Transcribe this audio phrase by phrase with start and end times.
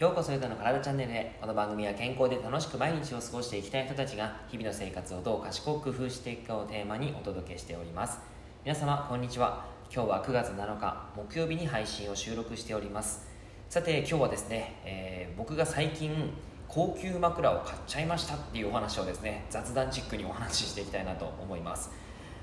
[0.00, 1.36] ようこそゆたの体チャンネルへ。
[1.42, 8.18] この番組は健康で楽しく毎日を過ごしていきたい人たちが日々の生活をどう賢く工夫していくかをテーマにお届けしております。
[8.64, 9.66] 皆様こんにちは。
[9.94, 13.28] 今日は9月7日木曜日に配信を収録しております。
[13.68, 16.32] さて今日はですね、えー、僕が最近
[16.66, 21.90] 高級枕を買っちゃいましたっていうお話をですね雑談チックにお話ししていきたいなと思います。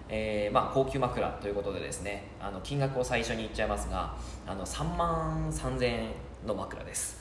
[0.10, 6.12] えー、まあ、高級枕ということでですねあの金額を最初に言っちゃいますがあの3万3000円
[6.46, 7.20] の枕です、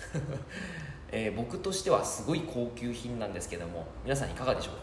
[1.11, 4.74] えー、僕としてはすごい高級品なんですけども皆さんいかがでしょう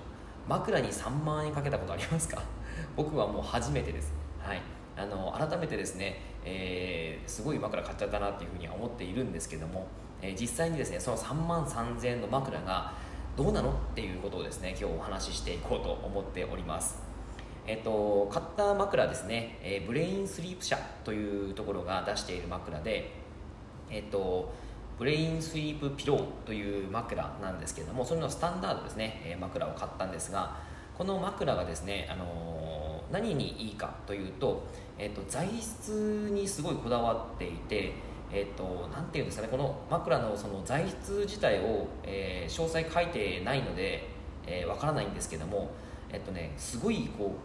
[0.47, 2.41] 枕に3万円かけたことありますか？
[2.95, 4.61] 僕はもう初めてです、はい、
[4.97, 9.87] あの改めてですね、えー、すごい枕買っちゃったなっていうふうには思っているんですけども、
[10.21, 12.93] えー、実際にですねその3万3000円の枕が
[13.35, 17.13] どうなのっていうことをですね今日お話ししていこうと思っております。
[17.65, 23.11] えっと、買った枕ですね、えー、ブレインスリープ社というところが出している枕で、
[23.89, 24.53] えっと、
[24.97, 30.57] ブレインスリープピローという枕なんですけれどもそれのスタンダードですね、え枕を買ったんですが
[30.97, 34.63] この枕がですね、あのー、何にいいかというと、
[34.97, 37.93] えっと、材質にすごいこだわっていて
[38.33, 44.09] えっと、なんていうんですかねこの枕のその材質自体を、えー、詳細書いてないので
[44.47, 45.69] わ、えー、からないんですけども、
[46.11, 47.35] えっとね、すごいこ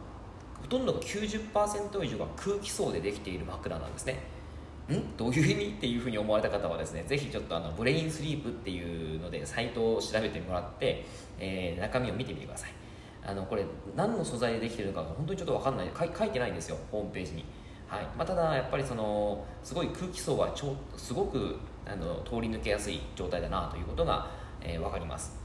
[0.60, 4.18] うほとんどが90%以上が空気層でできている枕なんですね。
[4.94, 5.16] ん？
[5.16, 5.74] どういう意味？
[5.76, 11.04] っていうふうに思われた方はですねぜひちょっとあのブレインスリープっていうのでサイトを調べてもらって、
[11.38, 12.70] えー、中身を見てみてください。
[13.24, 15.90] あのこれ何の素材でできてるのかが本当にちょっと分かんない。
[15.96, 17.44] 書いてないんですよホームページに、
[17.86, 18.04] はい。
[18.16, 24.30] まあ、ただやっぱりそのすごい空気層はちょすごくあの通り抜けやすい状態だなということが、
[24.62, 25.36] えー、分かります。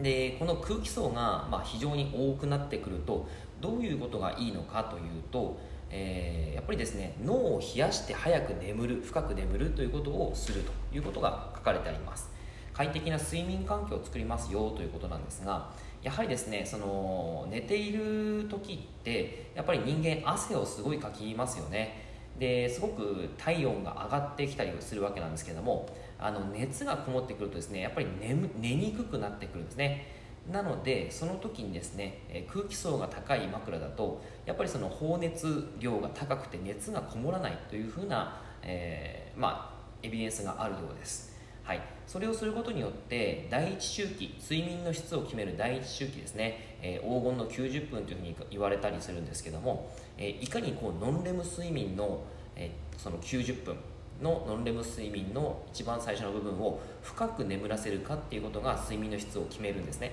[0.00, 3.28] でこの空気層が、まあ、非常に多くなってくると
[3.60, 5.60] どういうことがいいのかというと
[5.92, 12.30] えー、やっぱりですね脳を冷やして早く眠る深く眠るということをするということが書かれてあります。
[12.72, 15.70] 快適な睡眠環境を作りますよということなんですが
[16.02, 22.10] やはりですねその寝ている時ってやっぱり人間汗をすごいかきますよね。
[22.38, 25.86] ですごく体温が上がってきたりするわけなんですけども
[26.18, 30.21] あの熱がこもってくるとですねやっぱり寝寝にくくなってくるんですね。
[30.50, 41.32] なのでその時にですね、空気層が高い枕だとやっぱりその放熱量が高くて熱がこもらないというふうな、えー、まあ、エビデンスがあるようです、
[41.62, 52.24] はい、それをすることによって第一周期睡眠の質を決める第一周期ですね、えー、黄金の90分というふうに言われたりするんですけども、えー、いかにこうノンレム睡眠の、
[52.56, 53.76] えその90分
[54.20, 60.12] のノンレム睡眠の一番最初の部分を深く眠らせるかっていうことが睡眠の質を決めるんですね。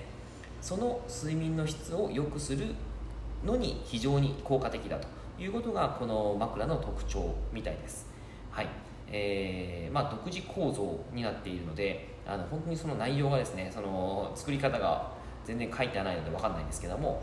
[0.60, 2.74] その睡眠の質を良くする
[3.44, 5.08] のに非常に効果的だと
[5.42, 8.06] いうことがこの枕の特徴みたいです。
[8.50, 8.68] はい。
[9.12, 15.10] えーまあ、独自構造になっているのであの本当にその内容がですねその作り方が
[15.44, 17.20] 全然書いてないので分かんないんですけども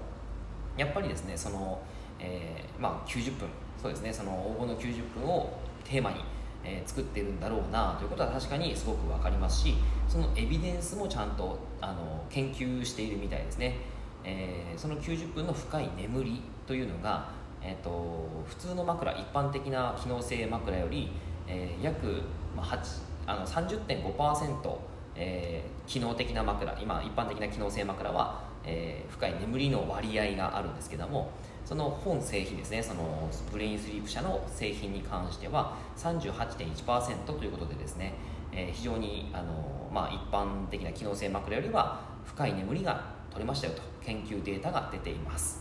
[0.75, 1.81] やっぱりですねその、
[2.19, 3.47] えーまあ、90分。
[3.81, 4.11] そうですね。
[4.11, 5.53] その黄金の90分を
[5.83, 6.17] テーマに
[6.67, 9.75] えー、作ってるんだろうなということは確かにすごく分かりますし
[10.09, 13.77] そのエビデンスもちゃんとあの研究しているみたいですね、
[14.25, 17.29] えー、その90分の深い眠りというのが、
[17.61, 21.09] えーと、普通の枕一般的な機能性枕より、
[21.47, 22.21] えー、約、
[22.55, 22.83] まあ、
[23.25, 24.77] あの30.5%、
[25.15, 31.31] えー、機能的な枕今一般的な機能性枕は、えー、深い眠りの割合があるんですけども
[31.67, 32.81] その本製品ですね。
[32.81, 38.13] そのブレインスリープ社の製品に関しては38.1%ということでですね、
[38.53, 43.81] えー、非常にあの、まあ、一般的な機能性枕よりは深い眠りが取れましたよと。
[44.01, 45.59] 研究データが出ています。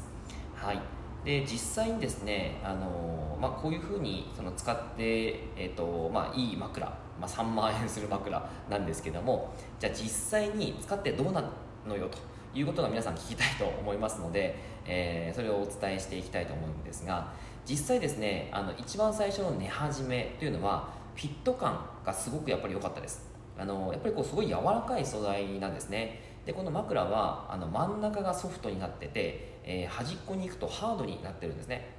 [0.55, 0.81] はい。
[1.25, 11.43] で実際にですね、あのまあ、こういうふうにその使って、えーとまあ、いい枕、まあ、3万円する枕なんですけどもじゃあ実際に使ってどうな
[11.85, 12.36] のよと。
[12.57, 14.57] いうことが皆さん聞きたいと思いますので、
[14.87, 17.33] えー、それをお伝えしていきたいと思うんですが
[17.69, 23.27] 実際ですねあの一番最初の寝始めというのはフィット感がすごくやっぱり良かったです。
[23.59, 26.21] あのやっぱりこうすごい柔らかい素材なんですね。
[26.45, 31.91] でこの枕はあの真ん中がソフトになってて、えー、端っこに行くとハードになってるんですね。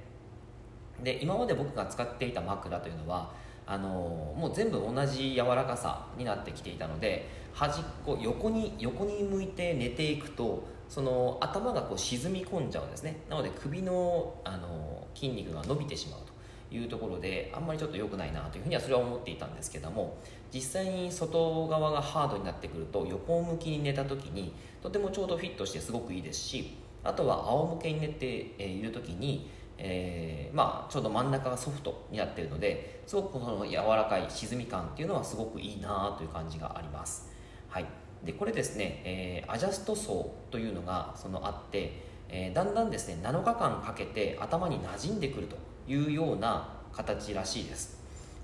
[1.02, 3.32] で今まで僕が使っていた枕というのは
[3.70, 13.20] あのもう全部同じ柔らかさになってきていたので端っこ横に横に向いて寝ていくとその頭がこう沈み込んじゃうんですね。
[13.28, 16.38] なので首のあの筋肉が伸びてしまうと。
[16.70, 20.18] いうところであんまりちょっと良くないなというふうにはそれは思っていたんですけども
[20.52, 28.26] 実際に外側がハードになってくると横向きに寝た時にとてもちょうどフィットしてすごくいいですしあとは仰向けに寝て
[28.62, 37.30] いる時にえー、まあ、ちょうど真ん中がソフトになってるのですごくこの柔らかい沈み感っていうのはすごくいいなという感じがあります、
[37.68, 37.86] はい、
[38.24, 47.98] でこれですね、えー、アジャスト層というのがそのあって、えー、だんだんですね7日間かけて頭に馴染んでくるというような形らしいです。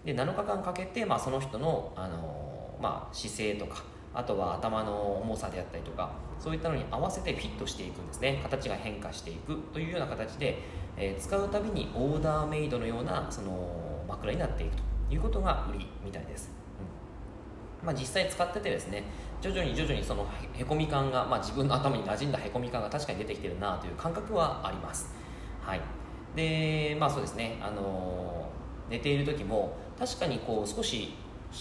[0.05, 3.83] で7日間かけて、まあ、その人の、あの、まあ、姿勢とか
[4.15, 8.39] あとは頭の重さであったりとかそういったのに合わせてフィットしていくんですね。
[8.43, 10.59] 形が変化していくというような形で、
[10.97, 14.83] えー、使うたびにオーダーメイドのようなその枕になっていくと
[15.15, 16.51] いうことが売りみたいです、
[17.83, 17.87] うん。
[17.87, 19.05] まあ、実際使っててですね
[19.41, 25.13] 徐々に徐々にそのへこみ感が、まあ、自分の頭に馴染んだへこみ感が確かに出てきてるなという感覚はあります。
[25.61, 25.81] はい。
[26.37, 27.59] でまあそうですね。
[27.61, 28.49] あの
[28.91, 31.15] 寝ている時も確かにこう少し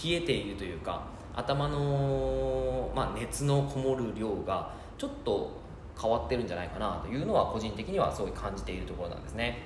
[0.04, 5.52] 冷えているというか頭の、まあ、熱のこもる量がちょっと
[6.00, 9.58] 変わってるんじゃないかなというのは個人的にはすごい感じているところなんですね、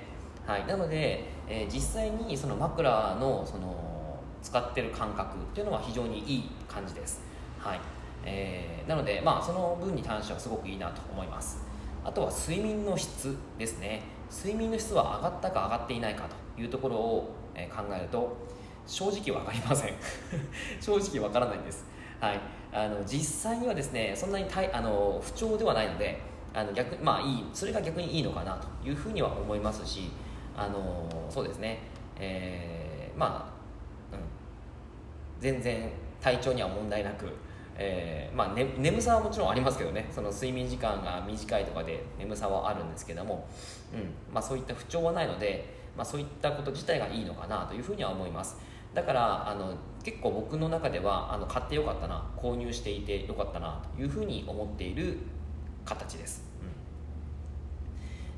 [0.45, 3.99] はい、なので、えー、実際にその枕のその
[4.41, 7.21] 使ってる感覚っていうのは非常にいい感じです、
[7.59, 7.79] はい。
[8.25, 11.61] えー、なので、まあ、その分に関してはすごくいいなと思います。
[12.03, 14.01] あとは睡眠の質ですね。
[14.31, 18.37] 睡眠の質は上がったか上がっていないかというところを考えると
[18.87, 19.93] 正直分かりません。
[20.79, 21.85] 正直分からないんです、
[22.19, 22.39] はい、
[22.71, 26.19] あの実際にはですねそんなにたいあの不調ではないので
[26.53, 30.11] あの逆まあいいそれが逆にいいのかなというふうには思いますし
[30.57, 31.79] あのそうですね、
[32.19, 33.51] えー、ま
[34.11, 34.19] あ、うん、
[35.39, 35.91] 全然
[36.21, 37.27] 体調には問題なく
[37.81, 40.09] えー、まあね、眠さはもちろんありますけどね。
[40.11, 43.47] その睡眠時間が短いとかで眠さはあるんですけども、
[43.93, 44.33] うん。
[44.33, 45.65] まあ、そういった不調はないので、
[45.99, 48.57] まあ、そういったこと自体がいいのかなというふうには思います。
[48.93, 55.17] だからあの結構僕の中ではあの買ってよかったな購入していてよかったなというふうに思っている
[55.83, 56.45] 形です、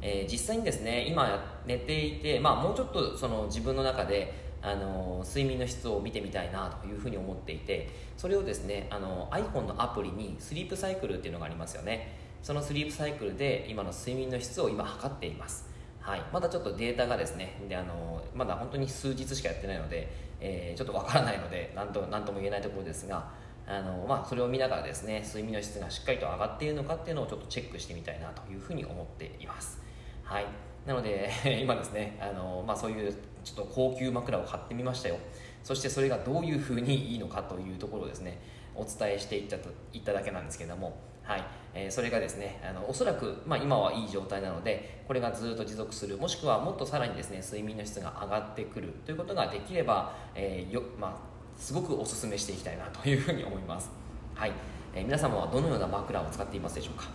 [0.02, 0.08] うん。
[0.08, 4.34] えー、実際にですね今寝ていて、まあ、もうちょっとその自分の中で
[4.64, 12.18] あの睡眠の質を見てみたいなというふうに思っていてそれをですねあの iPhone のアプリにスリープサイクルっていうのがありますよね。
[12.42, 15.71] そのスリープサイクルで今の睡眠の質を今測っています。
[16.02, 23.30] はい、まだちょっとデータがですねであのまだ本当に数日しかやってないので、えー、ちょっとわからないので何と何とも言えないところですが
[23.68, 29.80] あの、まあ、それを見ながらですね睡眠の質がしっかりと上がっているのかっていうのをちょっとチェックしてみたいなというふうに思っています、
[30.24, 30.46] はい、
[30.88, 31.30] なので
[31.62, 33.14] 今ですねあの、まあ、そういう
[33.44, 35.18] ちょっと高級枕を買ってみましたよ。
[35.64, 38.42] そしてそれがどういうふうにいいのかというところをですね
[38.76, 41.44] お伝えしていったといっただけなんですけどもはい。
[41.74, 46.18] えー、それがですねあのおそらく、まあ、今はいい状態なのでこれがずっと持続する。
[46.18, 48.94] もしくはもっとさらにですね睡眠の質が上がってくる。
[49.06, 51.14] ということができれば、えーよまあ、
[51.58, 53.90] すごくお勧めしていきたいなというふうに思います、
[54.36, 54.52] はい。
[54.94, 57.06] えー、皆様はどのような枕を使っていますでしょうか？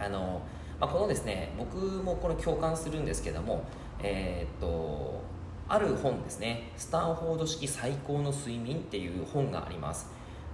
[0.00, 0.42] あの、
[0.80, 3.62] まあ、このですね僕もこれ共感するんですけども
[4.02, 5.22] え、っと
[5.68, 6.72] ある本ですね。
[6.76, 10.08] スタンフォード式最高の睡眠っていう本があります。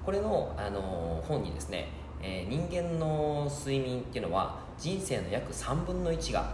[0.05, 1.89] これの、あの本にですね
[2.23, 6.53] えー、人間の睡眠っていうのは人生の約3分の1が、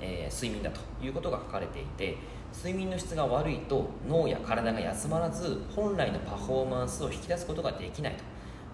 [0.00, 2.16] えー、睡眠だということが書かれていて
[2.54, 8.24] 睡眠の質が悪いと脳や体が休まらず本来のパフォーマンスを引き出すことができないと。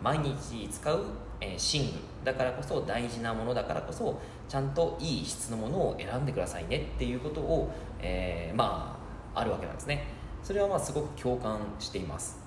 [0.03, 1.05] 毎日使う、
[1.41, 8.99] えー、寝具だからこそ大事なものだからこそちゃんといい質のものを選んでくださいねっていうことを、えー、ま
[9.35, 10.05] ああるわけなんですね。
[10.43, 12.42] それはまあすごく共感しています。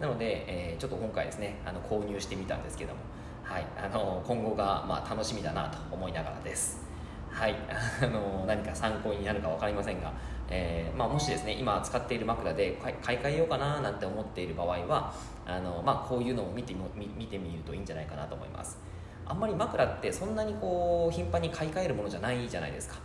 [0.00, 3.00] なので、えー、ちょっと今回ですねあの購入してみたんですけども、
[3.42, 6.84] はい、あの今後がまあ楽しみだなと思いながらです。
[7.30, 7.56] はい
[8.00, 10.12] あの何か参考になるか分かりませんが、
[10.48, 15.12] えーまあ、もしですね今使っている枕で買い替えようかななんて思っている場合は
[15.44, 18.78] あの、まあ、こういうのを見てみ見てみるといいんじゃないかなと思います。
[19.26, 22.96] あんまり枕ってそんなにこう頻繁に買い替えるものじゃないじゃないですか。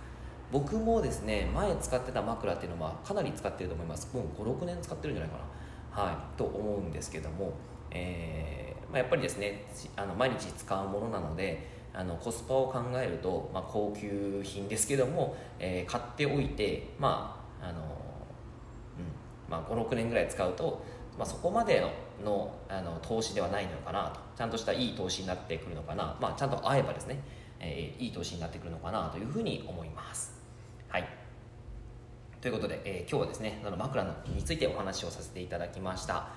[0.52, 4.14] 僕もですね前使ってた枕っていうのはかなり使ってると思います。
[4.14, 5.44] もう56年使ってるんじゃないかな。
[5.92, 7.54] はい、と思うんですけども、
[7.92, 9.66] えーまあ、やっぱりですね
[9.96, 20.84] あの毎日使うものなのであのコスパを考えると、まあ、高級品ですけども、えー、買っておいて、まああのうんまあ、56年ぐらい使うと、
[21.18, 21.84] まあ、そこまで
[22.24, 24.20] のあの投資ではないのかなと。
[24.38, 27.20] ちゃんとしたいい投資になってくるのかな、まあ、ちゃんと合えばですね、
[27.60, 30.40] えー、いい投資になってくるのかなというふうに思います。
[30.88, 31.06] はい。
[32.42, 34.04] ということで、えー、今日はですねあの枕
[34.34, 36.30] についてお話をさせていただきました。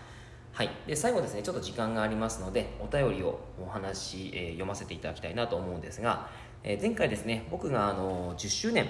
[0.53, 6.29] はい、で最後ですねちょっと時間がありますのでお便りをお話、えー、読ませていただきたいなと思うんですが、
[6.63, 8.89] えー、前回ですね僕があの10周年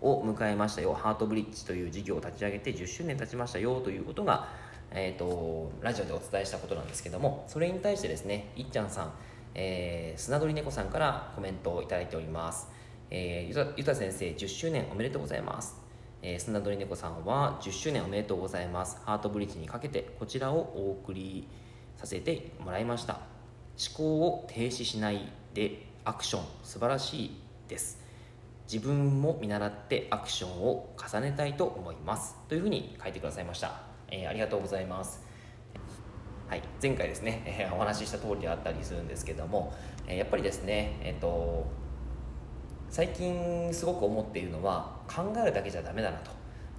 [0.00, 0.94] を迎えましたよ。
[0.94, 4.48] ハートブリッジという事業を立ち上げて10周年経ちましたよということが、
[4.92, 9.12] えーと、ラジオでお伝えしたことなんですけどもそれに対してですねいっちゃんさん、
[9.54, 12.68] えー、砂鳥猫さんからコメントをいただいております。
[13.10, 15.83] えー、ゆた先生10周年おめでとうございます。
[16.26, 18.96] えー、砂鳥猫さんは10周年おめでとうございます。
[19.04, 21.46] ハートブリッジにかけてこちらをお送り
[21.98, 23.20] させてもらいました。
[23.78, 27.30] 思考を停止しないでアクション素晴らしい
[27.68, 28.02] です。
[28.72, 32.36] 自分も見習ってアクションを重ねたいと思います。
[32.48, 35.22] というふうに書いてくださいました、えー、ありがとうございます。
[36.48, 39.74] はい、前回ですね、えー、お話しした通りであったりするんですけども、
[40.06, 41.84] えー、やっぱりですね、えーと
[42.94, 46.30] 最近すごく思っているのは考えるだけじゃダメだなと。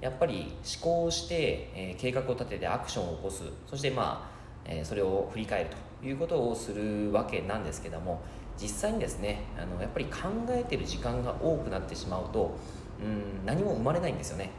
[0.01, 0.53] やっぱり
[0.83, 3.43] 思考して、えー、計画を立ててアクションを起こす。
[3.65, 5.69] そしてまあ、えー、それを振り返る
[6.01, 8.21] ということをするわけなんですけども
[8.59, 12.57] 実際にですねあのやっぱり考えてる時間が多くなってしまうと
[13.01, 14.49] うん何も生まれないんですよね。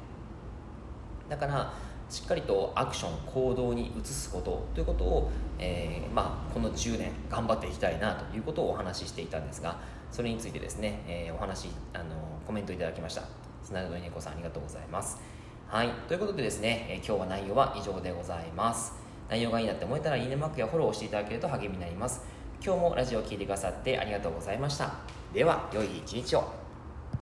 [1.28, 1.72] だから
[2.08, 9.80] しっかりとアクション行動に移すことということを、えー、まあ、この10年頑張っていきたいなということをお話ししていたんですが
[10.12, 12.04] それについてですね、えー、お話あの
[12.46, 13.45] コメントいただきました。
[13.66, 15.18] 砂田猫さんありがとうございます。
[15.66, 15.90] はい。
[16.06, 18.92] ということでですね、えー、今日は内容は以上でございます。
[19.28, 22.22] 内容がいいなって思えたらいいねマークやフォローをしていただけると励みになります。
[22.64, 24.92] 今日もラジオを聴いてくださってありがとうございました。
[25.34, 26.65] では良い一日を。